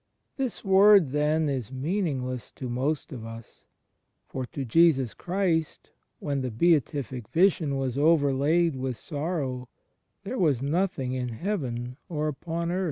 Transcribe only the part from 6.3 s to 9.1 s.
the Beatific Vision was overlaid with